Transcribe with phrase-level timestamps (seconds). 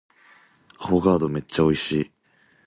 [0.79, 2.11] アフォガードめっちゃ美味しい